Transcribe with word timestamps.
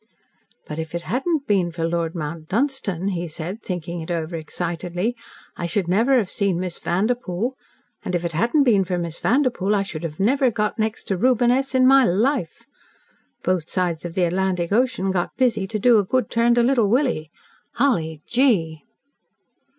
"But, 0.65 0.79
if 0.79 0.95
it 0.95 1.03
hadn't 1.03 1.45
been 1.45 1.71
for 1.71 1.87
Lord 1.87 2.15
Mount 2.15 2.47
Dunstan," 2.49 3.09
he 3.09 3.27
said, 3.27 3.61
thinking 3.61 4.01
it 4.01 4.09
over 4.09 4.35
excitedly, 4.35 5.15
"I 5.55 5.67
should 5.67 5.87
never 5.87 6.17
have 6.17 6.27
seen 6.31 6.59
Miss 6.59 6.79
Vanderpoel, 6.79 7.53
and, 8.03 8.15
if 8.15 8.25
it 8.25 8.31
hadn't 8.31 8.63
been 8.63 8.83
for 8.83 8.97
Miss 8.97 9.19
Vanderpoel, 9.19 9.75
I 9.75 9.83
should 9.83 10.19
never 10.19 10.45
have 10.45 10.55
got 10.55 10.79
next 10.79 11.03
to 11.09 11.17
Reuben 11.17 11.51
S. 11.51 11.75
in 11.75 11.85
my 11.85 12.03
life. 12.03 12.65
Both 13.43 13.69
sides 13.69 14.03
of 14.03 14.15
the 14.15 14.23
Atlantic 14.23 14.71
Ocean 14.71 15.11
got 15.11 15.37
busy 15.37 15.67
to 15.67 15.77
do 15.77 15.99
a 15.99 16.03
good 16.03 16.31
turn 16.31 16.55
to 16.55 16.63
Little 16.63 16.87
Willie. 16.89 17.29
Hully 17.75 18.23
gee!" 18.25 18.81